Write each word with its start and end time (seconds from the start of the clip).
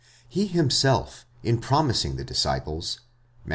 He 0.27 0.47
himself, 0.47 1.27
in 1.43 1.59
promising 1.59 2.15
the 2.15 2.23
disciples 2.25 3.01
(Matt. 3.45 3.49